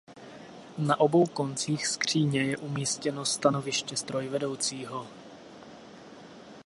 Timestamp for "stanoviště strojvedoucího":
3.25-5.07